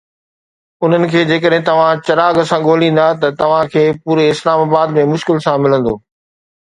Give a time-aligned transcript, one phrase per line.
[0.87, 5.43] ان کي جيڪڏهن توهان چراغ سان ڳوليندا ته توهان کي پوري اسلام آباد ۾ مشڪل
[5.47, 5.95] سان ملندو.